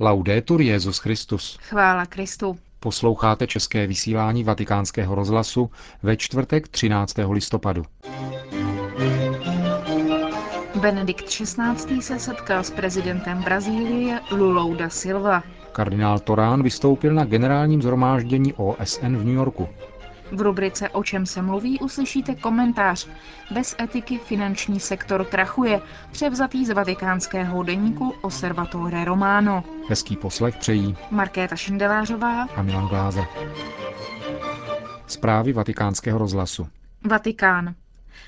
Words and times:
Laudetur 0.00 0.60
Jezus 0.60 0.98
Christus. 0.98 1.58
Chvála 1.62 2.06
Kristu. 2.06 2.58
Posloucháte 2.80 3.46
české 3.46 3.86
vysílání 3.86 4.44
Vatikánského 4.44 5.14
rozhlasu 5.14 5.70
ve 6.02 6.16
čtvrtek 6.16 6.68
13. 6.68 7.16
listopadu. 7.30 7.82
Benedikt 10.80 11.24
XVI. 11.24 12.02
se 12.02 12.18
setkal 12.18 12.64
s 12.64 12.70
prezidentem 12.70 13.42
Brazílie 13.42 14.20
Lulou 14.30 14.74
da 14.74 14.88
Silva. 14.88 15.42
Kardinál 15.72 16.18
Torán 16.18 16.62
vystoupil 16.62 17.14
na 17.14 17.24
generálním 17.24 17.82
zhromáždění 17.82 18.52
OSN 18.52 19.16
v 19.16 19.24
New 19.24 19.34
Yorku. 19.34 19.68
V 20.32 20.40
rubrice 20.40 20.88
O 20.88 21.04
čem 21.04 21.26
se 21.26 21.42
mluví 21.42 21.78
uslyšíte 21.80 22.34
komentář. 22.34 23.08
Bez 23.50 23.76
etiky 23.80 24.18
finanční 24.18 24.80
sektor 24.80 25.24
krachuje, 25.24 25.80
převzatý 26.12 26.66
z 26.66 26.70
vatikánského 26.70 27.62
deníku 27.62 28.14
Osservatore 28.22 29.04
Romano. 29.04 29.64
Hezký 29.88 30.16
poslech 30.16 30.56
přejí 30.56 30.96
Markéta 31.10 31.56
Šindelářová 31.56 32.42
a 32.42 32.62
Milan 32.62 32.88
Glázer. 32.88 33.24
Zprávy 35.06 35.52
vatikánského 35.52 36.18
rozhlasu. 36.18 36.66
Vatikán. 37.08 37.74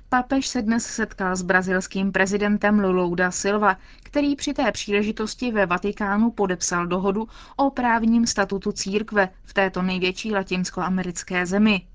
Papež 0.08 0.46
se 0.46 0.62
dnes 0.62 0.86
setkal 0.86 1.36
s 1.36 1.42
brazilským 1.42 2.12
prezidentem 2.12 2.78
Lulou 2.80 3.14
da 3.14 3.30
Silva, 3.30 3.76
který 4.02 4.36
při 4.36 4.54
té 4.54 4.72
příležitosti 4.72 5.52
ve 5.52 5.66
Vatikánu 5.66 6.30
podepsal 6.30 6.86
dohodu 6.86 7.28
o 7.56 7.70
právním 7.70 8.26
statutu 8.26 8.72
církve 8.72 9.28
v 9.44 9.54
této 9.54 9.82
největší 9.82 10.32
latinskoamerické 10.32 11.46
zemi. 11.46 11.86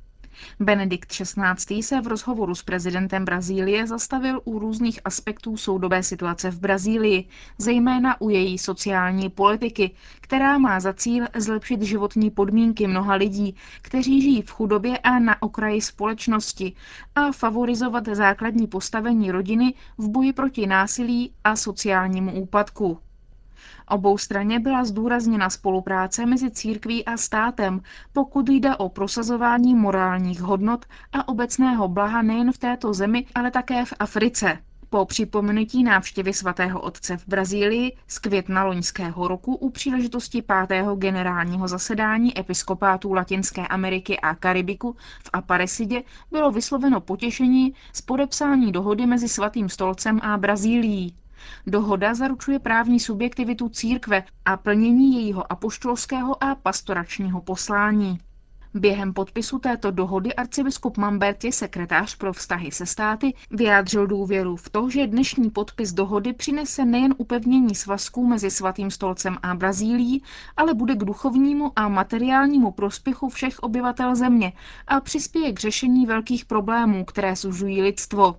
Benedikt 0.60 1.12
XVI. 1.12 1.84
se 1.84 2.02
v 2.02 2.08
rozhovoru 2.08 2.56
s 2.56 2.64
prezidentem 2.64 3.26
Brazílie 3.26 3.88
zastavil 3.88 4.42
u 4.44 4.60
různých 4.60 5.00
aspektů 5.06 5.58
soudobé 5.58 6.04
situace 6.04 6.52
v 6.52 6.60
Brazílii, 6.60 7.28
zejména 7.58 8.22
u 8.22 8.30
její 8.30 8.58
sociální 8.58 9.30
politiky, 9.30 9.92
která 10.22 10.58
má 10.58 10.80
za 10.80 10.94
cíl 10.94 11.26
zlepšit 11.36 11.82
životní 11.82 12.32
podmínky 12.32 12.88
mnoha 12.88 13.14
lidí, 13.14 13.56
kteří 13.82 14.22
žijí 14.22 14.42
v 14.42 14.52
chudobě 14.52 14.98
a 14.98 15.20
na 15.20 15.42
okraji 15.42 15.82
společnosti 15.82 16.74
a 17.16 17.32
favorizovat 17.32 18.04
základní 18.12 18.68
postavení 18.68 19.32
rodiny 19.32 19.74
v 19.98 20.10
boji 20.10 20.34
proti 20.34 20.68
násilí 20.68 21.34
a 21.44 21.56
sociálnímu 21.56 22.32
úpadku. 22.42 23.00
Obou 23.88 24.18
straně 24.18 24.60
byla 24.60 24.84
zdůrazněna 24.84 25.50
spolupráce 25.50 26.26
mezi 26.26 26.52
církví 26.52 27.06
a 27.06 27.18
státem, 27.18 27.82
pokud 28.14 28.50
jde 28.50 28.76
o 28.76 28.90
prosazování 28.90 29.76
morálních 29.76 30.42
hodnot 30.42 30.86
a 31.14 31.28
obecného 31.28 31.88
blaha 31.88 32.22
nejen 32.22 32.52
v 32.52 32.58
této 32.58 32.94
zemi, 32.94 33.26
ale 33.36 33.52
také 33.52 33.86
v 33.86 33.94
Africe. 34.00 34.58
Po 34.94 35.06
připomenutí 35.06 35.84
návštěvy 35.84 36.34
svatého 36.34 36.82
otce 36.82 37.18
v 37.18 37.28
Brazílii 37.28 37.98
z 38.08 38.20
května 38.20 38.64
loňského 38.64 39.28
roku 39.28 39.56
u 39.56 39.70
příležitosti 39.70 40.42
pátého 40.42 40.96
generálního 40.96 41.68
zasedání 41.68 42.40
episkopátů 42.40 43.14
Latinské 43.14 43.68
Ameriky 43.68 44.20
a 44.20 44.36
Karibiku 44.36 44.96
v 45.24 45.30
Aparesidě 45.34 46.04
bylo 46.32 46.52
vysloveno 46.52 47.02
potěšení 47.02 47.74
z 47.94 48.02
podepsání 48.02 48.72
dohody 48.72 49.06
mezi 49.06 49.30
svatým 49.30 49.70
stolcem 49.70 50.20
a 50.24 50.38
Brazílií. 50.38 51.16
Dohoda 51.68 52.14
zaručuje 52.14 52.60
právní 52.60 53.00
subjektivitu 53.00 53.70
církve 53.70 54.24
a 54.46 54.58
plnění 54.58 55.16
jejího 55.16 55.52
apoštolského 55.52 56.44
a 56.44 56.56
pastoračního 56.56 57.42
poslání. 57.42 58.20
Během 58.74 59.14
podpisu 59.14 59.60
této 59.60 59.92
dohody 59.92 60.34
arcibiskup 60.34 60.98
Mamberti, 60.98 61.52
sekretář 61.52 62.16
pro 62.16 62.34
vztahy 62.34 62.72
se 62.72 62.86
státy, 62.86 63.34
vyjádřil 63.52 64.08
důvěru 64.08 64.56
v 64.56 64.70
to, 64.70 64.90
že 64.90 65.08
dnešní 65.08 65.50
podpis 65.50 65.94
dohody 65.94 66.34
přinese 66.34 66.86
nejen 66.86 67.16
upevnění 67.18 67.76
svazků 67.76 68.28
mezi 68.28 68.52
Svatým 68.52 68.92
stolcem 68.92 69.38
a 69.44 69.56
Brazílií, 69.56 70.24
ale 70.58 70.74
bude 70.74 70.96
k 70.96 71.04
duchovnímu 71.04 71.72
a 71.76 71.88
materiálnímu 71.88 72.72
prospěchu 72.72 73.30
všech 73.30 73.60
obyvatel 73.60 74.16
země 74.16 74.54
a 74.88 75.00
přispěje 75.00 75.54
k 75.54 75.60
řešení 75.60 76.06
velkých 76.06 76.46
problémů, 76.46 77.06
které 77.06 77.36
sužují 77.36 77.82
lidstvo. 77.82 78.36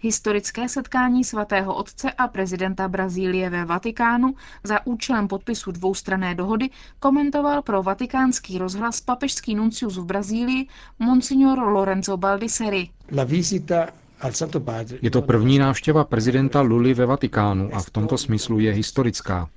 Historické 0.00 0.68
setkání 0.68 1.24
svatého 1.24 1.74
otce 1.74 2.12
a 2.12 2.28
prezidenta 2.28 2.88
Brazílie 2.88 3.50
ve 3.50 3.64
Vatikánu 3.64 4.34
za 4.64 4.86
účelem 4.86 5.28
podpisu 5.28 5.72
dvoustranné 5.72 6.34
dohody 6.34 6.70
komentoval 7.00 7.62
pro 7.62 7.82
vatikánský 7.82 8.58
rozhlas 8.58 9.00
papežský 9.00 9.54
nuncius 9.54 9.96
v 9.96 10.04
Brazílii 10.04 10.66
Monsignor 10.98 11.58
Lorenzo 11.58 12.16
Baldisseri. 12.16 12.90
Je 15.02 15.10
to 15.10 15.22
první 15.22 15.58
návštěva 15.58 16.04
prezidenta 16.04 16.60
Luli 16.60 16.94
ve 16.94 17.06
Vatikánu 17.06 17.70
a 17.74 17.80
v 17.80 17.90
tomto 17.90 18.18
smyslu 18.18 18.58
je 18.58 18.72
historická. 18.72 19.48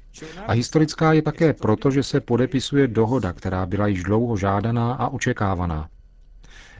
A 0.48 0.52
historická 0.52 1.14
je 1.14 1.22
také 1.22 1.54
proto, 1.54 1.92
že 1.92 2.04
se 2.04 2.20
podepisuje 2.20 2.88
dohoda, 2.88 3.34
která 3.34 3.66
byla 3.66 3.88
již 3.88 4.04
dlouho 4.04 4.38
žádaná 4.38 4.94
a 4.94 5.08
očekávaná. 5.08 5.90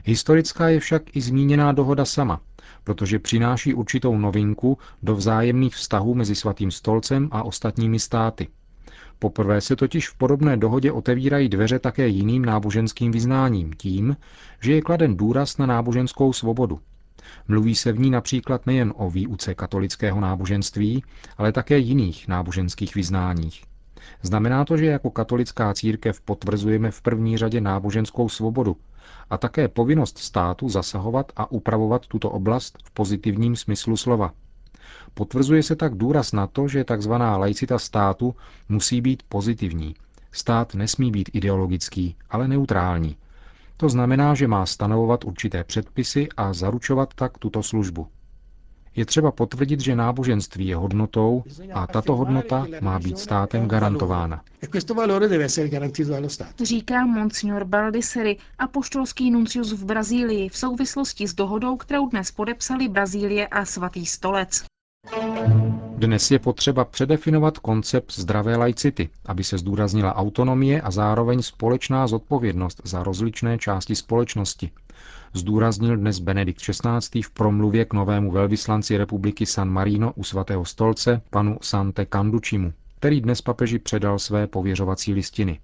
Historická 0.06 0.70
je 0.70 0.80
však 0.80 1.16
i 1.16 1.22
zmíněná 1.22 1.72
dohoda 1.72 2.06
sama, 2.06 2.40
protože 2.84 3.20
přináší 3.20 3.74
určitou 3.74 4.18
novinku 4.18 4.78
do 5.04 5.16
vzájemných 5.16 5.76
vztahů 5.76 6.16
mezi 6.16 6.36
Svatým 6.36 6.72
stolcem 6.72 7.30
a 7.32 7.44
ostatními 7.44 8.00
státy. 8.00 8.48
Poprvé 9.20 9.62
se 9.62 9.76
totiž 9.76 10.10
v 10.10 10.18
podobné 10.18 10.58
dohodě 10.58 10.92
otevírají 10.92 11.50
dveře 11.50 11.80
také 11.80 12.08
jiným 12.08 12.46
náboženským 12.46 13.12
vyznáním 13.12 13.74
tím, 13.74 14.18
že 14.62 14.74
je 14.74 14.82
kladen 14.82 15.18
důraz 15.18 15.58
na 15.58 15.66
náboženskou 15.66 16.34
svobodu. 16.34 16.80
Mluví 17.48 17.76
se 17.76 17.92
v 17.92 18.00
ní 18.00 18.10
například 18.10 18.66
nejen 18.66 18.94
o 18.98 19.10
výuce 19.10 19.56
katolického 19.56 20.20
náboženství, 20.20 21.04
ale 21.38 21.52
také 21.52 21.78
jiných 21.78 22.28
náboženských 22.28 22.96
vyznáních. 22.96 23.64
Znamená 24.22 24.66
to, 24.66 24.78
že 24.78 24.86
jako 24.86 25.10
katolická 25.10 25.74
církev 25.74 26.22
potvrzujeme 26.22 26.92
v 26.92 27.02
první 27.02 27.38
řadě 27.38 27.62
náboženskou 27.62 28.30
svobodu 28.30 28.78
a 29.30 29.38
také 29.38 29.68
povinnost 29.68 30.18
státu 30.18 30.70
zasahovat 30.70 31.32
a 31.36 31.52
upravovat 31.52 32.08
tuto 32.08 32.30
oblast 32.30 32.78
v 32.84 32.92
pozitivním 32.92 33.56
smyslu 33.56 33.98
slova. 33.98 34.34
Potvrzuje 35.14 35.64
se 35.64 35.76
tak 35.76 35.96
důraz 35.96 36.32
na 36.32 36.48
to, 36.48 36.68
že 36.68 36.84
tzv. 36.84 37.12
laicita 37.12 37.80
státu 37.80 38.36
musí 38.70 39.02
být 39.02 39.24
pozitivní. 39.30 39.96
Stát 40.32 40.76
nesmí 40.76 41.12
být 41.12 41.30
ideologický, 41.34 42.16
ale 42.30 42.48
neutrální. 42.48 43.16
To 43.78 43.90
znamená, 43.90 44.36
že 44.36 44.48
má 44.48 44.66
stanovovat 44.66 45.26
určité 45.26 45.64
předpisy 45.64 46.28
a 46.38 46.54
zaručovat 46.54 47.14
tak 47.14 47.38
tuto 47.38 47.64
službu. 47.64 48.08
Je 48.96 49.06
třeba 49.06 49.32
potvrdit, 49.32 49.80
že 49.80 49.96
náboženství 49.96 50.68
je 50.68 50.76
hodnotou 50.76 51.44
a 51.74 51.88
tato 51.88 52.16
hodnota 52.16 52.68
má 52.82 53.00
být 53.00 53.20
státem 53.20 53.68
garantována. 53.68 54.42
Říká 56.64 57.06
monsignor 57.06 57.66
Baldisseri, 57.66 58.38
apoštolský 58.60 59.32
nuncius 59.32 59.72
v 59.74 59.86
Brazílii 59.86 60.50
v 60.50 60.58
souvislosti 60.58 61.28
s 61.28 61.34
dohodou, 61.34 61.78
kterou 61.78 62.10
dnes 62.10 62.32
podepsali 62.32 62.90
Brazílie 62.90 63.48
a 63.48 63.66
svatý 63.66 64.06
stolec. 64.06 64.64
Dnes 65.96 66.32
je 66.32 66.40
potřeba 66.40 66.86
předefinovat 66.86 67.58
koncept 67.58 68.12
zdravé 68.12 68.56
laicity, 68.56 69.10
aby 69.26 69.44
se 69.44 69.58
zdůraznila 69.58 70.16
autonomie 70.16 70.82
a 70.82 70.92
zároveň 70.92 71.42
společná 71.42 72.08
zodpovědnost 72.08 72.82
za 72.84 73.04
rozličné 73.04 73.58
části 73.58 73.96
společnosti, 73.96 74.72
zdůraznil 75.34 75.98
dnes 75.98 76.20
Benedikt 76.20 76.62
XVI. 76.62 77.22
v 77.22 77.32
promluvě 77.32 77.86
k 77.86 77.94
novému 77.94 78.32
velvyslanci 78.32 78.98
republiky 78.98 79.46
San 79.46 79.70
Marino 79.70 80.14
u 80.16 80.24
svatého 80.24 80.66
stolce, 80.66 81.22
panu 81.30 81.58
Sante 81.62 82.06
Kandučimu, 82.06 82.74
který 82.98 83.22
dnes 83.22 83.42
papeži 83.42 83.80
předal 83.80 84.20
své 84.20 84.48
pověřovací 84.48 85.14
listiny. 85.14 85.60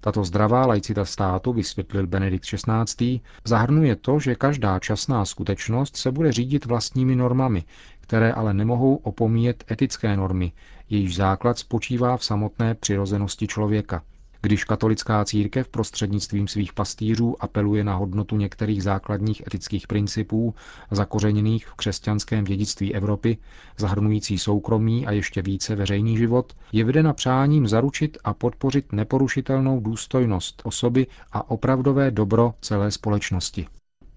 Tato 0.00 0.24
zdravá 0.24 0.66
laicita 0.66 1.04
státu, 1.04 1.52
vysvětlil 1.52 2.06
Benedikt 2.06 2.44
XVI., 2.44 3.20
zahrnuje 3.44 3.96
to, 3.96 4.20
že 4.20 4.34
každá 4.34 4.78
časná 4.78 5.24
skutečnost 5.24 5.96
se 5.96 6.12
bude 6.12 6.32
řídit 6.32 6.64
vlastními 6.64 7.16
normami, 7.16 7.64
které 8.00 8.32
ale 8.32 8.54
nemohou 8.54 8.96
opomíjet 8.96 9.64
etické 9.70 10.16
normy, 10.16 10.52
jejíž 10.90 11.16
základ 11.16 11.58
spočívá 11.58 12.16
v 12.16 12.24
samotné 12.24 12.74
přirozenosti 12.74 13.46
člověka, 13.46 14.02
když 14.42 14.64
katolická 14.64 15.24
církev 15.24 15.68
prostřednictvím 15.68 16.48
svých 16.48 16.72
pastýřů 16.72 17.36
apeluje 17.40 17.84
na 17.84 17.94
hodnotu 17.94 18.36
některých 18.36 18.82
základních 18.82 19.42
etických 19.46 19.86
principů 19.86 20.54
zakořeněných 20.90 21.66
v 21.66 21.74
křesťanském 21.74 22.44
dědictví 22.44 22.94
Evropy, 22.94 23.38
zahrnující 23.78 24.38
soukromý 24.38 25.06
a 25.06 25.10
ještě 25.12 25.42
více 25.42 25.74
veřejný 25.76 26.16
život, 26.16 26.52
je 26.72 26.84
vedena 26.84 27.12
přáním 27.12 27.68
zaručit 27.68 28.18
a 28.24 28.34
podpořit 28.34 28.92
neporušitelnou 28.92 29.80
důstojnost 29.80 30.62
osoby 30.64 31.06
a 31.32 31.50
opravdové 31.50 32.10
dobro 32.10 32.54
celé 32.60 32.90
společnosti. 32.90 33.66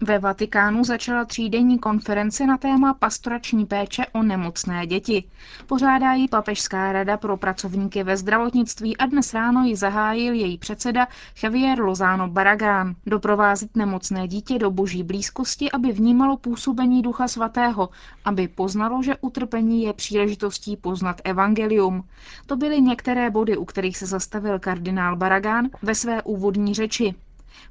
Ve 0.00 0.18
Vatikánu 0.18 0.84
začala 0.84 1.24
třídenní 1.24 1.78
konference 1.78 2.46
na 2.46 2.56
téma 2.56 2.94
pastorační 2.94 3.66
péče 3.66 4.06
o 4.12 4.22
nemocné 4.22 4.86
děti. 4.86 5.24
Pořádá 5.66 6.12
ji 6.12 6.28
Papežská 6.28 6.92
rada 6.92 7.16
pro 7.16 7.36
pracovníky 7.36 8.02
ve 8.02 8.16
zdravotnictví 8.16 8.96
a 8.96 9.06
dnes 9.06 9.34
ráno 9.34 9.64
ji 9.64 9.76
zahájil 9.76 10.34
její 10.34 10.58
předseda 10.58 11.08
Javier 11.42 11.80
Lozano 11.80 12.28
Baragán. 12.28 12.94
Doprovázet 13.06 13.76
nemocné 13.76 14.28
dítě 14.28 14.58
do 14.58 14.70
boží 14.70 15.02
blízkosti, 15.02 15.72
aby 15.72 15.92
vnímalo 15.92 16.36
působení 16.36 17.02
Ducha 17.02 17.28
Svatého, 17.28 17.88
aby 18.24 18.48
poznalo, 18.48 19.02
že 19.02 19.16
utrpení 19.20 19.82
je 19.82 19.92
příležitostí 19.92 20.76
poznat 20.76 21.20
evangelium. 21.24 22.04
To 22.46 22.56
byly 22.56 22.80
některé 22.80 23.30
body, 23.30 23.56
u 23.56 23.64
kterých 23.64 23.96
se 23.96 24.06
zastavil 24.06 24.58
kardinál 24.58 25.16
Baragán 25.16 25.68
ve 25.82 25.94
své 25.94 26.22
úvodní 26.22 26.74
řeči. 26.74 27.14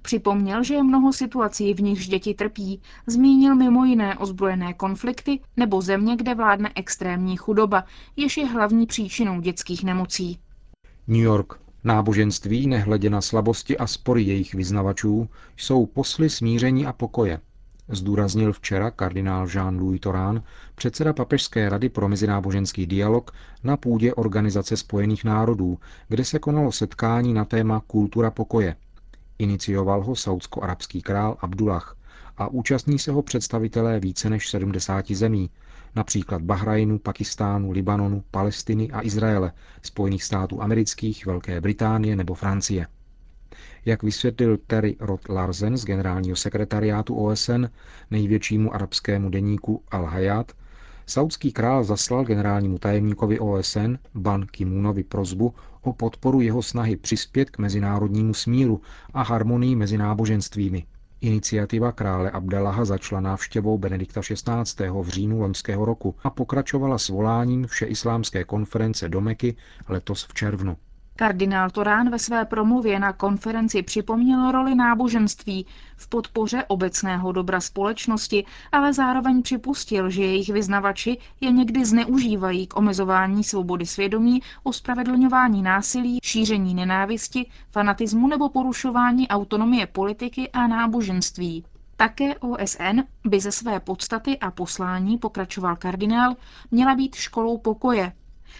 Připomněl, 0.01 0.63
že 0.63 0.73
je 0.73 0.83
mnoho 0.83 1.13
situací, 1.13 1.73
v 1.73 1.81
nichž 1.81 2.07
děti 2.07 2.33
trpí. 2.33 2.81
Zmínil 3.07 3.55
mimo 3.55 3.85
jiné 3.85 4.17
ozbrojené 4.17 4.73
konflikty 4.73 5.39
nebo 5.57 5.81
země, 5.81 6.15
kde 6.15 6.35
vládne 6.35 6.71
extrémní 6.75 7.37
chudoba, 7.37 7.83
jež 8.15 8.37
je 8.37 8.45
hlavní 8.45 8.85
příčinou 8.85 9.41
dětských 9.41 9.83
nemocí. 9.83 10.39
New 11.07 11.21
York. 11.21 11.53
Náboženství, 11.83 12.67
nehledě 12.67 13.09
na 13.09 13.21
slabosti 13.21 13.77
a 13.77 13.87
spory 13.87 14.23
jejich 14.23 14.53
vyznavačů, 14.53 15.29
jsou 15.57 15.85
posly 15.85 16.29
smíření 16.29 16.85
a 16.85 16.93
pokoje. 16.93 17.39
Zdůraznil 17.89 18.53
včera 18.53 18.91
kardinál 18.91 19.45
Jean-Louis 19.45 19.99
Torán, 19.99 20.43
předseda 20.75 21.13
Papežské 21.13 21.69
rady 21.69 21.89
pro 21.89 22.09
mezináboženský 22.09 22.85
dialog 22.85 23.31
na 23.63 23.77
půdě 23.77 24.13
Organizace 24.13 24.77
spojených 24.77 25.23
národů, 25.23 25.79
kde 26.07 26.25
se 26.25 26.39
konalo 26.39 26.71
setkání 26.71 27.33
na 27.33 27.45
téma 27.45 27.81
Kultura 27.87 28.31
pokoje. 28.31 28.75
Inicioval 29.39 30.03
ho 30.03 30.15
saudsko-arabský 30.15 31.01
král 31.01 31.37
Abdullah 31.39 31.97
a 32.37 32.47
účastní 32.47 32.99
se 32.99 33.11
ho 33.11 33.21
představitelé 33.21 33.99
více 33.99 34.29
než 34.29 34.49
70 34.49 35.11
zemí, 35.11 35.49
například 35.95 36.41
Bahrajnu, 36.41 36.99
Pakistánu, 36.99 37.71
Libanonu, 37.71 38.23
Palestiny 38.31 38.91
a 38.91 39.05
Izraele, 39.05 39.51
Spojených 39.81 40.23
států 40.23 40.61
amerických, 40.61 41.25
Velké 41.25 41.61
Británie 41.61 42.15
nebo 42.15 42.33
Francie. 42.33 42.87
Jak 43.85 44.03
vysvětlil 44.03 44.57
Terry 44.67 44.95
Roth 44.99 45.29
Larsen 45.29 45.77
z 45.77 45.85
generálního 45.85 46.35
sekretariátu 46.35 47.15
OSN, 47.15 47.65
největšímu 48.11 48.73
arabskému 48.75 49.29
deníku 49.29 49.83
Al-Hayat, 49.91 50.45
Saudský 51.07 51.51
král 51.51 51.83
zaslal 51.83 52.23
generálnímu 52.23 52.77
tajemníkovi 52.77 53.39
OSN 53.39 53.95
Ban 54.15 54.45
Ki-moonovi 54.51 55.03
prozbu 55.03 55.53
o 55.81 55.93
podporu 55.93 56.41
jeho 56.41 56.63
snahy 56.63 56.95
přispět 56.95 57.49
k 57.49 57.57
mezinárodnímu 57.57 58.33
smíru 58.33 58.81
a 59.13 59.21
harmonii 59.23 59.75
mezi 59.75 59.97
náboženstvími. 59.97 60.85
Iniciativa 61.21 61.91
krále 61.91 62.31
Abdallaha 62.31 62.85
začala 62.85 63.21
návštěvou 63.21 63.77
Benedikta 63.77 64.21
XVI. 64.21 64.89
v 65.01 65.07
říjnu 65.07 65.39
loňského 65.39 65.85
roku 65.85 66.15
a 66.23 66.29
pokračovala 66.29 66.97
s 66.97 67.09
voláním 67.09 67.67
Všeislámské 67.67 68.43
konference 68.43 69.09
do 69.09 69.21
Meky 69.21 69.55
letos 69.89 70.23
v 70.23 70.33
červnu. 70.33 70.77
Kardinál 71.17 71.69
Torán 71.69 72.09
ve 72.09 72.19
své 72.19 72.45
promluvě 72.45 72.99
na 72.99 73.13
konferenci 73.13 73.81
připomněl 73.83 74.51
roli 74.51 74.75
náboženství 74.75 75.65
v 75.97 76.07
podpoře 76.07 76.63
obecného 76.67 77.31
dobra 77.31 77.61
společnosti, 77.61 78.45
ale 78.71 78.93
zároveň 78.93 79.41
připustil, 79.41 80.09
že 80.09 80.23
jejich 80.23 80.49
vyznavači 80.49 81.17
je 81.41 81.51
někdy 81.51 81.85
zneužívají 81.85 82.67
k 82.67 82.77
omezování 82.77 83.43
svobody 83.43 83.85
svědomí, 83.85 84.41
ospravedlňování 84.63 85.61
násilí, 85.61 86.19
šíření 86.23 86.75
nenávisti, 86.75 87.49
fanatismu 87.71 88.27
nebo 88.27 88.49
porušování 88.49 89.27
autonomie 89.27 89.87
politiky 89.87 90.49
a 90.49 90.67
náboženství. 90.67 91.65
Také 91.97 92.35
OSN 92.35 92.99
by 93.25 93.39
ze 93.39 93.51
své 93.51 93.79
podstaty 93.79 94.39
a 94.39 94.51
poslání, 94.51 95.17
pokračoval 95.17 95.75
kardinál, 95.75 96.35
měla 96.71 96.95
být 96.95 97.15
školou 97.15 97.57
pokoje, 97.57 98.11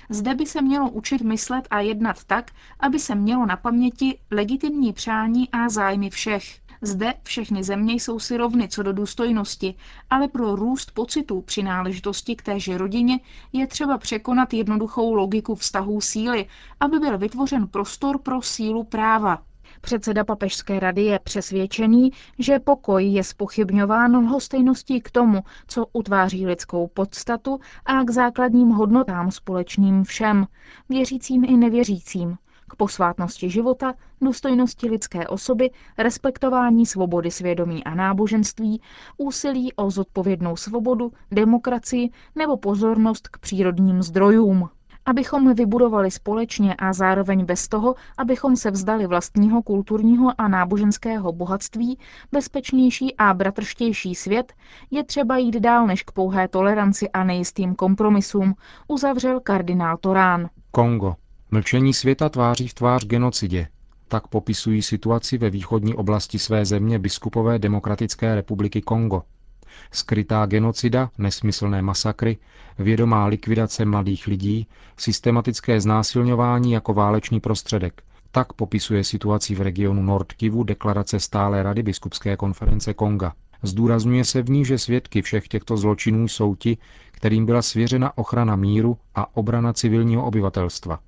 zde 0.09 0.35
by 0.35 0.45
se 0.45 0.61
mělo 0.61 0.89
učit 0.89 1.21
myslet 1.21 1.67
a 1.71 1.79
jednat 1.79 2.23
tak, 2.23 2.51
aby 2.79 2.99
se 2.99 3.15
mělo 3.15 3.45
na 3.45 3.57
paměti 3.57 4.19
legitimní 4.31 4.93
přání 4.93 5.49
a 5.51 5.69
zájmy 5.69 6.09
všech. 6.09 6.59
Zde 6.81 7.13
všechny 7.23 7.63
země 7.63 7.93
jsou 7.93 8.19
si 8.19 8.37
rovny 8.37 8.67
co 8.67 8.83
do 8.83 8.93
důstojnosti, 8.93 9.75
ale 10.09 10.27
pro 10.27 10.55
růst 10.55 10.91
pocitu 10.91 11.41
přináležitosti 11.41 12.35
k 12.35 12.41
téže 12.41 12.77
rodině 12.77 13.19
je 13.53 13.67
třeba 13.67 13.97
překonat 13.97 14.53
jednoduchou 14.53 15.13
logiku 15.13 15.55
vztahů 15.55 16.01
síly, 16.01 16.45
aby 16.79 16.99
byl 16.99 17.17
vytvořen 17.17 17.67
prostor 17.67 18.17
pro 18.17 18.41
sílu 18.41 18.83
práva. 18.83 19.43
Předseda 19.85 20.23
papežské 20.23 20.79
rady 20.79 21.01
je 21.03 21.19
přesvědčený, 21.19 22.11
že 22.39 22.59
pokoj 22.59 23.05
je 23.05 23.23
spochybňován 23.23 24.15
lhostejností 24.17 25.01
k 25.01 25.11
tomu, 25.11 25.39
co 25.67 25.85
utváří 25.93 26.45
lidskou 26.45 26.87
podstatu 26.87 27.59
a 27.85 28.03
k 28.03 28.09
základním 28.09 28.69
hodnotám 28.69 29.31
společným 29.31 30.03
všem, 30.03 30.47
věřícím 30.89 31.43
i 31.43 31.57
nevěřícím, 31.57 32.37
k 32.69 32.75
posvátnosti 32.75 33.49
života, 33.49 33.93
důstojnosti 34.21 34.89
lidské 34.89 35.27
osoby, 35.27 35.69
respektování 35.97 36.85
svobody 36.85 37.31
svědomí 37.31 37.83
a 37.83 37.95
náboženství, 37.95 38.81
úsilí 39.17 39.73
o 39.73 39.91
zodpovědnou 39.91 40.55
svobodu, 40.55 41.11
demokracii 41.31 42.09
nebo 42.35 42.57
pozornost 42.57 43.27
k 43.27 43.37
přírodním 43.37 44.01
zdrojům 44.01 44.69
abychom 45.05 45.53
vybudovali 45.53 46.11
společně 46.11 46.75
a 46.75 46.93
zároveň 46.93 47.45
bez 47.45 47.67
toho, 47.67 47.95
abychom 48.17 48.55
se 48.55 48.71
vzdali 48.71 49.07
vlastního 49.07 49.61
kulturního 49.61 50.31
a 50.37 50.47
náboženského 50.47 51.31
bohatství, 51.31 51.99
bezpečnější 52.31 53.15
a 53.17 53.33
bratrštější 53.33 54.15
svět, 54.15 54.53
je 54.91 55.03
třeba 55.03 55.37
jít 55.37 55.55
dál 55.55 55.87
než 55.87 56.03
k 56.03 56.11
pouhé 56.11 56.47
toleranci 56.47 57.09
a 57.09 57.23
nejistým 57.23 57.75
kompromisům, 57.75 58.53
uzavřel 58.87 59.39
kardinál 59.39 59.97
Torán. 59.97 60.49
Kongo. 60.71 61.15
Mlčení 61.51 61.93
světa 61.93 62.29
tváří 62.29 62.67
v 62.67 62.73
tvář 62.73 63.05
genocidě. 63.05 63.67
Tak 64.07 64.27
popisují 64.27 64.81
situaci 64.81 65.37
ve 65.37 65.49
východní 65.49 65.93
oblasti 65.93 66.39
své 66.39 66.65
země 66.65 66.99
biskupové 66.99 67.59
Demokratické 67.59 68.35
republiky 68.35 68.81
Kongo– 68.81 69.21
skrytá 69.91 70.45
genocida, 70.45 71.09
nesmyslné 71.17 71.81
masakry, 71.81 72.37
vědomá 72.79 73.25
likvidace 73.25 73.85
mladých 73.85 74.27
lidí, 74.27 74.67
systematické 74.97 75.81
znásilňování 75.81 76.71
jako 76.71 76.93
válečný 76.93 77.39
prostředek. 77.39 78.01
Tak 78.31 78.53
popisuje 78.53 79.03
situaci 79.03 79.55
v 79.55 79.61
regionu 79.61 80.03
Nord 80.03 80.33
Kivu 80.33 80.63
deklarace 80.63 81.19
stále 81.19 81.63
Rady 81.63 81.83
biskupské 81.83 82.37
konference 82.37 82.93
Konga. 82.93 83.33
Zdůrazňuje 83.63 84.25
se 84.25 84.41
v 84.41 84.49
ní, 84.49 84.65
že 84.65 84.77
svědky 84.77 85.21
všech 85.21 85.47
těchto 85.47 85.77
zločinů 85.77 86.27
jsou 86.27 86.55
ti, 86.55 86.77
kterým 87.11 87.45
byla 87.45 87.61
svěřena 87.61 88.17
ochrana 88.17 88.55
míru 88.55 88.97
a 89.15 89.37
obrana 89.37 89.73
civilního 89.73 90.25
obyvatelstva. 90.25 90.99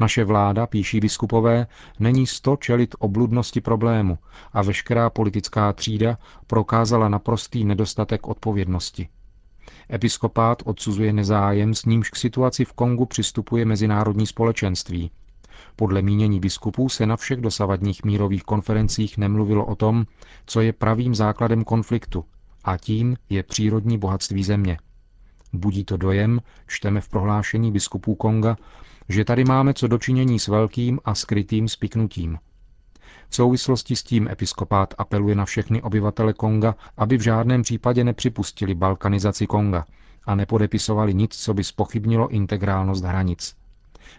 Naše 0.00 0.24
vláda, 0.24 0.66
píší 0.66 1.00
biskupové, 1.00 1.66
není 1.98 2.26
sto 2.26 2.56
čelit 2.56 2.94
obludnosti 2.98 3.60
problému 3.60 4.18
a 4.52 4.62
veškerá 4.62 5.10
politická 5.10 5.72
třída 5.72 6.18
prokázala 6.46 7.08
naprostý 7.08 7.64
nedostatek 7.64 8.26
odpovědnosti. 8.26 9.08
Episkopát 9.92 10.62
odsuzuje 10.64 11.12
nezájem, 11.12 11.74
s 11.74 11.84
nímž 11.84 12.10
k 12.10 12.16
situaci 12.16 12.64
v 12.64 12.72
Kongu 12.72 13.06
přistupuje 13.06 13.64
mezinárodní 13.64 14.26
společenství. 14.26 15.10
Podle 15.76 16.02
mínění 16.02 16.40
biskupů 16.40 16.88
se 16.88 17.06
na 17.06 17.16
všech 17.16 17.40
dosavadních 17.40 18.04
mírových 18.04 18.42
konferencích 18.42 19.18
nemluvilo 19.18 19.66
o 19.66 19.74
tom, 19.74 20.06
co 20.46 20.60
je 20.60 20.72
pravým 20.72 21.14
základem 21.14 21.64
konfliktu, 21.64 22.24
a 22.64 22.76
tím 22.76 23.16
je 23.28 23.42
přírodní 23.42 23.98
bohatství 23.98 24.44
země. 24.44 24.78
Budí 25.52 25.84
to 25.84 25.96
dojem, 25.96 26.40
čteme 26.66 27.00
v 27.00 27.08
prohlášení 27.08 27.72
biskupů 27.72 28.14
Konga, 28.14 28.56
že 29.10 29.24
tady 29.24 29.44
máme 29.44 29.74
co 29.74 29.88
dočinění 29.88 30.38
s 30.38 30.48
velkým 30.48 31.00
a 31.04 31.14
skrytým 31.14 31.68
spiknutím. 31.68 32.38
V 33.28 33.34
souvislosti 33.34 33.96
s 33.96 34.02
tím 34.02 34.28
episkopát 34.28 34.94
apeluje 34.98 35.34
na 35.34 35.44
všechny 35.44 35.82
obyvatele 35.82 36.32
Konga, 36.32 36.74
aby 36.96 37.16
v 37.16 37.20
žádném 37.20 37.62
případě 37.62 38.04
nepřipustili 38.04 38.74
balkanizaci 38.74 39.46
Konga 39.46 39.84
a 40.24 40.34
nepodepisovali 40.34 41.14
nic, 41.14 41.36
co 41.36 41.54
by 41.54 41.64
spochybnilo 41.64 42.28
integrálnost 42.28 43.04
hranic. 43.04 43.56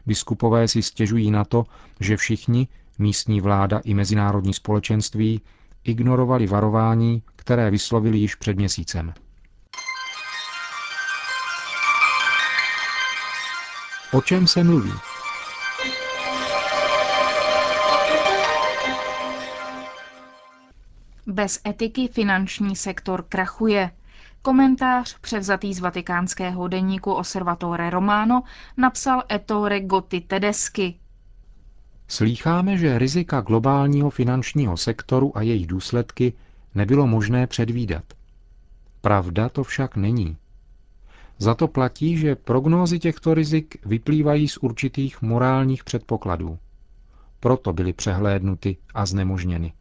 Biskupové 0.05 0.67
si 0.67 0.81
stěžují 0.81 1.31
na 1.31 1.45
to, 1.45 1.63
že 1.99 2.17
všichni, 2.17 2.67
místní 2.99 3.41
vláda 3.41 3.81
i 3.83 3.93
mezinárodní 3.93 4.53
společenství, 4.53 5.41
ignorovali 5.83 6.47
varování, 6.47 7.23
které 7.35 7.71
vyslovili 7.71 8.17
již 8.17 8.35
před 8.35 8.57
měsícem. 8.57 9.13
O 14.13 14.21
čem 14.21 14.47
se 14.47 14.63
mluví? 14.63 14.91
Bez 21.27 21.59
etiky 21.67 22.07
finanční 22.07 22.75
sektor 22.75 23.25
krachuje. 23.29 23.91
Komentář 24.41 25.17
převzatý 25.21 25.73
z 25.73 25.79
vatikánského 25.79 26.67
deníku 26.67 27.13
Osservatore 27.13 27.89
Romano 27.89 28.43
napsal 28.77 29.23
Ettore 29.31 29.79
Gotti 29.79 30.21
Tedeschi. 30.21 30.95
Slýcháme, 32.07 32.77
že 32.77 32.99
rizika 32.99 33.41
globálního 33.41 34.09
finančního 34.09 34.77
sektoru 34.77 35.37
a 35.37 35.41
jejich 35.41 35.67
důsledky 35.67 36.33
nebylo 36.75 37.07
možné 37.07 37.47
předvídat. 37.47 38.03
Pravda 39.01 39.49
to 39.49 39.63
však 39.63 39.95
není. 39.95 40.37
Za 41.41 41.55
to 41.55 41.67
platí, 41.67 42.17
že 42.17 42.35
prognózy 42.35 42.99
těchto 42.99 43.33
rizik 43.33 43.85
vyplývají 43.85 44.47
z 44.47 44.57
určitých 44.57 45.21
morálních 45.21 45.83
předpokladů. 45.83 46.57
Proto 47.39 47.73
byly 47.73 47.93
přehlédnuty 47.93 48.77
a 48.93 49.05
znemožněny. 49.05 49.73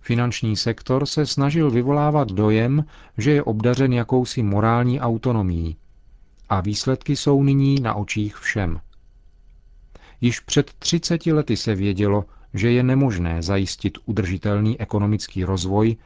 Finanční 0.00 0.56
sektor 0.56 1.06
se 1.06 1.26
snažil 1.26 1.70
vyvolávat 1.70 2.32
dojem, 2.32 2.84
že 3.16 3.30
je 3.30 3.42
obdařen 3.42 3.92
jakousi 3.92 4.42
morální 4.42 5.00
autonomií. 5.00 5.76
A 6.48 6.60
výsledky 6.60 7.16
jsou 7.16 7.42
nyní 7.42 7.80
na 7.80 7.94
očích 7.94 8.36
všem. 8.36 8.80
Již 10.20 10.40
před 10.40 10.72
30 10.78 11.26
lety 11.26 11.56
se 11.56 11.74
vědělo, 11.74 12.24
že 12.54 12.70
je 12.72 12.82
nemožné 12.82 13.42
zajistit 13.42 13.98
udržitelný 14.04 14.80
ekonomický 14.80 15.44
rozvoj, 15.44 15.96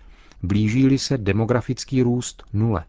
blíží-li 0.42 0.98
se 0.98 1.18
demografický 1.18 2.02
růst 2.02 2.42
nule. 2.52 2.84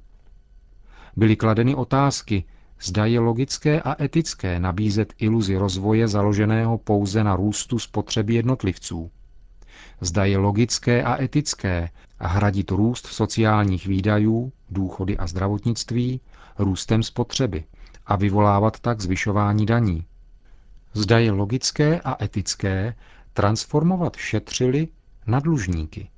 Byly 1.15 1.35
kladeny 1.35 1.75
otázky, 1.75 2.43
zda 2.81 3.05
je 3.05 3.19
logické 3.19 3.81
a 3.81 4.03
etické 4.03 4.59
nabízet 4.59 5.13
iluzi 5.17 5.57
rozvoje 5.57 6.07
založeného 6.07 6.77
pouze 6.77 7.23
na 7.23 7.35
růstu 7.35 7.79
spotřeby 7.79 8.33
jednotlivců. 8.33 9.11
Zda 10.01 10.25
je 10.25 10.37
logické 10.37 11.03
a 11.03 11.21
etické 11.23 11.89
hradit 12.19 12.71
růst 12.71 13.05
sociálních 13.07 13.87
výdajů, 13.87 14.51
důchody 14.69 15.17
a 15.17 15.27
zdravotnictví 15.27 16.21
růstem 16.59 17.03
spotřeby 17.03 17.63
a 18.05 18.15
vyvolávat 18.15 18.79
tak 18.79 19.01
zvyšování 19.01 19.65
daní. 19.65 20.05
Zda 20.93 21.19
je 21.19 21.31
logické 21.31 22.01
a 22.01 22.23
etické 22.23 22.95
transformovat 23.33 24.15
šetřili 24.15 24.87
na 25.27 25.39
dlužníky. 25.39 26.09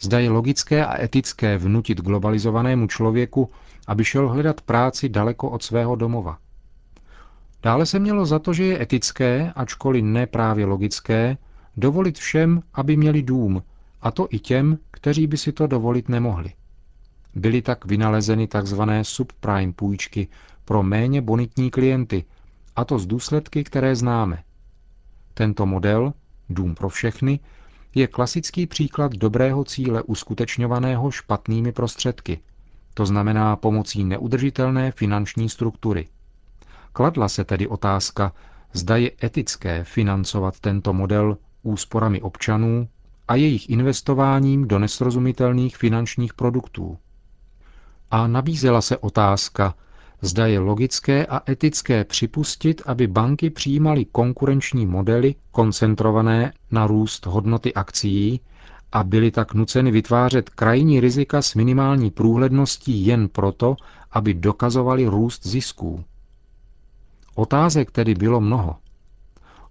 Zda 0.00 0.18
je 0.18 0.30
logické 0.30 0.86
a 0.86 1.02
etické 1.02 1.58
vnutit 1.58 2.00
globalizovanému 2.00 2.86
člověku, 2.86 3.50
aby 3.86 4.04
šel 4.04 4.28
hledat 4.28 4.60
práci 4.60 5.08
daleko 5.08 5.50
od 5.50 5.62
svého 5.62 5.96
domova. 5.96 6.38
Dále 7.62 7.86
se 7.86 7.98
mělo 7.98 8.26
za 8.26 8.38
to, 8.38 8.52
že 8.52 8.64
je 8.64 8.82
etické, 8.82 9.52
ačkoliv 9.56 10.04
ne 10.04 10.26
právě 10.26 10.66
logické, 10.66 11.36
dovolit 11.76 12.18
všem, 12.18 12.62
aby 12.74 12.96
měli 12.96 13.22
dům, 13.22 13.62
a 14.02 14.10
to 14.10 14.26
i 14.30 14.38
těm, 14.38 14.78
kteří 14.90 15.26
by 15.26 15.36
si 15.36 15.52
to 15.52 15.66
dovolit 15.66 16.08
nemohli. 16.08 16.52
Byly 17.34 17.62
tak 17.62 17.84
vynalezeny 17.84 18.48
tzv. 18.48 18.82
subprime 19.02 19.72
půjčky 19.72 20.28
pro 20.64 20.82
méně 20.82 21.22
bonitní 21.22 21.70
klienty, 21.70 22.24
a 22.76 22.84
to 22.84 22.98
z 22.98 23.06
důsledky, 23.06 23.64
které 23.64 23.96
známe. 23.96 24.42
Tento 25.34 25.66
model, 25.66 26.12
dům 26.50 26.74
pro 26.74 26.88
všechny, 26.88 27.40
je 27.94 28.06
klasický 28.06 28.66
příklad 28.66 29.12
dobrého 29.12 29.64
cíle 29.64 30.02
uskutečňovaného 30.02 31.10
špatnými 31.10 31.72
prostředky, 31.72 32.40
to 32.94 33.06
znamená 33.06 33.56
pomocí 33.56 34.04
neudržitelné 34.04 34.92
finanční 34.92 35.48
struktury. 35.48 36.08
Kladla 36.92 37.28
se 37.28 37.44
tedy 37.44 37.66
otázka, 37.68 38.32
zda 38.72 38.96
je 38.96 39.10
etické 39.24 39.84
financovat 39.84 40.60
tento 40.60 40.92
model 40.92 41.36
úsporami 41.62 42.20
občanů 42.22 42.88
a 43.28 43.34
jejich 43.34 43.70
investováním 43.70 44.68
do 44.68 44.78
nesrozumitelných 44.78 45.76
finančních 45.76 46.34
produktů. 46.34 46.98
A 48.10 48.26
nabízela 48.26 48.80
se 48.80 48.96
otázka, 48.96 49.74
zda 50.22 50.46
je 50.46 50.58
logické 50.58 51.26
a 51.26 51.50
etické 51.50 52.04
připustit, 52.04 52.82
aby 52.86 53.06
banky 53.06 53.50
přijímaly 53.50 54.04
konkurenční 54.04 54.86
modely 54.86 55.34
koncentrované 55.50 56.52
na 56.70 56.86
růst 56.86 57.26
hodnoty 57.26 57.74
akcií 57.74 58.40
a 58.92 59.04
byly 59.04 59.30
tak 59.30 59.54
nuceny 59.54 59.90
vytvářet 59.90 60.50
krajní 60.50 61.00
rizika 61.00 61.42
s 61.42 61.54
minimální 61.54 62.10
průhledností 62.10 63.06
jen 63.06 63.28
proto, 63.28 63.76
aby 64.10 64.34
dokazovali 64.34 65.06
růst 65.06 65.46
zisků. 65.46 66.04
Otázek 67.34 67.90
tedy 67.90 68.14
bylo 68.14 68.40
mnoho. 68.40 68.76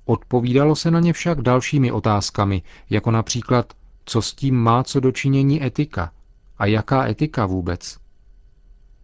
Odpovídalo 0.05 0.75
se 0.75 0.91
na 0.91 0.99
ně 0.99 1.13
však 1.13 1.41
dalšími 1.41 1.91
otázkami, 1.91 2.61
jako 2.89 3.11
například, 3.11 3.73
co 4.05 4.21
s 4.21 4.33
tím 4.33 4.55
má 4.55 4.83
co 4.83 4.99
dočinění 4.99 5.63
etika 5.63 6.11
a 6.57 6.65
jaká 6.65 7.07
etika 7.07 7.45
vůbec. 7.45 7.97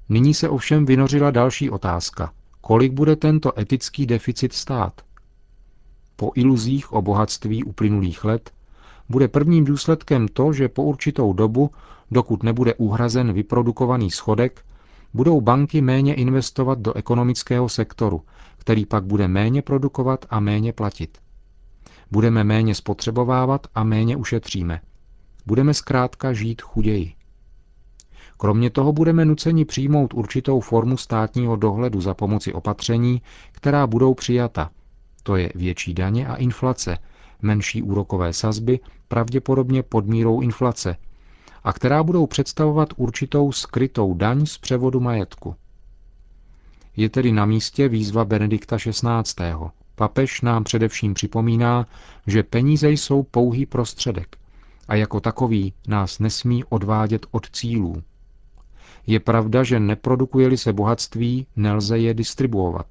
Nyní 0.10 0.34
se 0.34 0.50
ovšem 0.50 0.86
vynořila 0.86 1.32
další 1.32 1.70
otázka. 1.70 2.34
Kolik 2.62 2.94
bude 2.94 3.16
tento 3.16 3.60
etický 3.60 4.06
deficit 4.06 4.54
stát? 4.54 5.02
Po 6.16 6.32
iluzích 6.36 6.94
o 6.94 7.02
bohatství 7.02 7.64
uplynulých 7.64 8.24
let 8.24 8.52
bude 9.10 9.28
prvním 9.28 9.66
důsledkem 9.66 10.28
to, 10.28 10.54
že 10.54 10.70
po 10.70 10.84
určitou 10.84 11.34
dobu, 11.34 11.72
dokud 12.12 12.44
nebude 12.44 12.74
uhrazen 12.74 13.34
vyprodukovaný 13.34 14.12
schodek, 14.12 14.66
budou 15.14 15.42
banky 15.42 15.82
méně 15.82 16.14
investovat 16.14 16.80
do 16.80 16.94
ekonomického 16.94 17.70
sektoru, 17.70 18.22
který 18.58 18.86
pak 18.86 19.06
bude 19.06 19.28
méně 19.28 19.62
produkovat 19.62 20.26
a 20.30 20.40
méně 20.40 20.74
platit. 20.74 21.18
Budeme 22.12 22.44
méně 22.44 22.76
spotřebovávat 22.76 23.68
a 23.76 23.84
méně 23.84 24.18
ušetříme. 24.18 24.82
Budeme 25.46 25.74
zkrátka 25.74 26.34
žít 26.34 26.62
chuději. 26.62 27.14
Kromě 28.38 28.70
toho 28.70 28.94
budeme 28.94 29.26
nuceni 29.26 29.66
přijmout 29.66 30.14
určitou 30.14 30.60
formu 30.60 30.98
státního 30.98 31.56
dohledu 31.56 32.02
za 32.02 32.14
pomoci 32.14 32.54
opatření, 32.54 33.22
která 33.52 33.88
budou 33.88 34.14
přijata. 34.14 34.70
To 35.24 35.36
je 35.36 35.52
větší 35.56 35.94
daně 35.94 36.28
a 36.28 36.36
inflace, 36.36 36.98
menší 37.42 37.84
úrokové 37.84 38.34
sazby, 38.34 38.80
pravděpodobně 39.08 39.84
pod 39.84 40.06
mírou 40.08 40.42
inflace, 40.42 40.96
a 41.64 41.74
která 41.74 42.04
budou 42.04 42.28
představovat 42.28 42.90
určitou 42.96 43.52
skrytou 43.52 44.14
daň 44.14 44.46
z 44.46 44.58
převodu 44.58 45.00
majetku. 45.00 45.56
Je 46.98 47.10
tedy 47.10 47.32
na 47.32 47.46
místě 47.46 47.88
výzva 47.90 48.26
Benedikta 48.26 48.78
XVI. 48.78 49.54
Papež 49.96 50.42
nám 50.42 50.64
především 50.64 51.14
připomíná, 51.14 51.86
že 52.28 52.44
peníze 52.44 52.90
jsou 52.90 53.24
pouhý 53.24 53.66
prostředek 53.66 54.38
a 54.88 54.96
jako 54.96 55.20
takový 55.20 55.74
nás 55.88 56.20
nesmí 56.20 56.64
odvádět 56.64 57.26
od 57.32 57.50
cílů. 57.52 58.04
Je 59.08 59.20
pravda, 59.20 59.64
že 59.64 59.80
neprodukuje-li 59.80 60.58
se 60.58 60.74
bohatství, 60.74 61.48
nelze 61.56 62.00
je 62.00 62.14
distribuovat. 62.14 62.86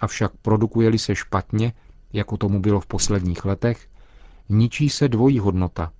Avšak 0.00 0.32
produkuje-li 0.42 0.98
se 0.98 1.14
špatně, 1.14 1.72
jako 2.12 2.36
tomu 2.36 2.60
bylo 2.60 2.80
v 2.80 2.86
posledních 2.86 3.44
letech, 3.44 3.88
ničí 4.48 4.90
se 4.90 5.08
dvojí 5.08 5.38
hodnota. 5.38 5.92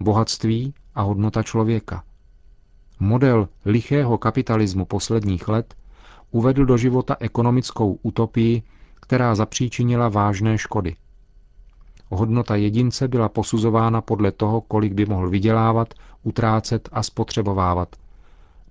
Bohatství 0.00 0.74
a 0.94 1.02
hodnota 1.02 1.42
člověka. 1.42 2.04
Model 3.00 3.48
lichého 3.64 4.18
kapitalismu 4.18 4.84
posledních 4.84 5.48
let 5.48 5.74
uvedl 6.30 6.64
do 6.64 6.76
života 6.76 7.16
ekonomickou 7.20 7.98
utopii, 8.02 8.62
která 9.00 9.34
zapříčinila 9.34 10.08
vážné 10.08 10.58
škody. 10.58 10.96
Hodnota 12.10 12.56
jedince 12.56 13.08
byla 13.08 13.28
posuzována 13.28 14.00
podle 14.00 14.32
toho, 14.32 14.60
kolik 14.60 14.92
by 14.92 15.06
mohl 15.06 15.30
vydělávat, 15.30 15.94
utrácet 16.22 16.88
a 16.92 17.02
spotřebovávat. 17.02 17.96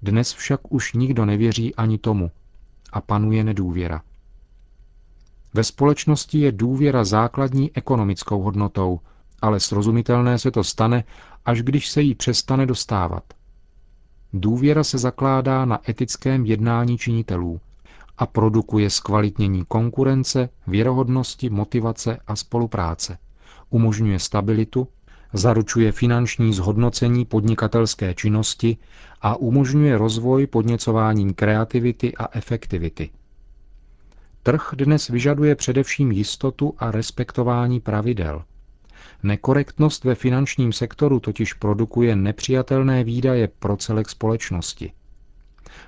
Dnes 0.02 0.34
však 0.34 0.74
už 0.74 0.94
nikdo 0.94 1.26
nevěří 1.26 1.76
ani 1.76 1.98
tomu 1.98 2.32
a 2.94 3.02
panuje 3.02 3.44
nedůvěra. 3.44 4.02
Ve 5.54 5.64
společnosti 5.64 6.40
je 6.40 6.52
důvěra 6.52 7.04
základní 7.04 7.72
ekonomickou 7.74 8.42
hodnotou, 8.42 9.00
ale 9.42 9.60
srozumitelné 9.60 10.40
se 10.40 10.52
to 10.52 10.64
stane, 10.64 11.04
až 11.46 11.62
když 11.62 11.90
se 11.90 12.02
jí 12.02 12.16
přestane 12.16 12.66
dostávat. 12.66 13.24
Důvěra 14.34 14.84
se 14.84 14.98
zakládá 14.98 15.66
na 15.66 15.80
etickém 15.90 16.46
jednání 16.46 16.98
činitelů 16.98 17.60
a 18.18 18.26
produkuje 18.26 18.90
zkvalitnění 18.90 19.66
konkurence, 19.68 20.50
věrohodnosti, 20.68 21.50
motivace 21.50 22.20
a 22.28 22.36
spolupráce. 22.36 23.18
Umožňuje 23.70 24.20
stabilitu, 24.20 24.88
zaručuje 25.34 25.92
finanční 25.92 26.54
zhodnocení 26.54 27.26
podnikatelské 27.26 28.14
činnosti 28.14 28.78
a 29.22 29.36
umožňuje 29.36 29.98
rozvoj 29.98 30.48
podněcováním 30.48 31.34
kreativity 31.34 32.16
a 32.18 32.38
efektivity. 32.38 33.10
Trh 34.50 34.70
dnes 34.78 35.08
vyžaduje 35.08 35.56
především 35.56 36.12
jistotu 36.12 36.74
a 36.78 36.92
respektování 36.92 37.80
pravidel. 37.80 38.44
Nekorektnost 39.24 40.04
ve 40.04 40.16
finančním 40.16 40.74
sektoru 40.74 41.20
totiž 41.20 41.54
produkuje 41.54 42.16
nepřijatelné 42.16 43.04
výdaje 43.04 43.48
pro 43.60 43.78
celek 43.78 44.10
společnosti. 44.10 44.92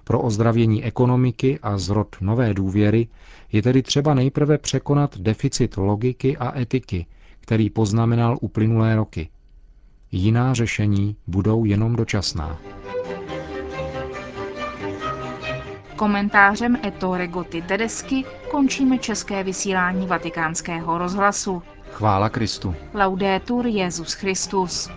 Pro 0.04 0.22
ozdravění 0.22 0.84
ekonomiky 0.84 1.60
a 1.64 1.78
zrod 1.78 2.16
nové 2.22 2.54
důvěry 2.54 3.08
je 3.52 3.62
tedy 3.62 3.82
třeba 3.82 4.14
nejprve 4.14 4.58
překonat 4.58 5.18
deficit 5.18 5.78
logiky 5.78 6.38
a 6.38 6.60
etiky, 6.60 7.06
který 7.40 7.70
poznamenal 7.70 8.38
uplynulé 8.42 8.96
roky. 8.96 9.30
Jiná 10.12 10.54
řešení 10.54 11.16
budou 11.28 11.66
jenom 11.66 11.96
dočasná. 11.96 12.60
Komentářem 16.02 16.78
Ettore 16.86 17.28
Gotti 17.28 17.62
Tedesky 17.62 18.26
končíme 18.52 18.98
české 18.98 19.44
vysílání 19.44 20.08
vatikánského 20.08 20.98
rozhlasu. 20.98 21.64
Chvála 21.92 22.30
Kristu. 22.30 22.76
Laudetur 22.94 23.68
Jezus 23.68 24.14
Christus. 24.14 24.90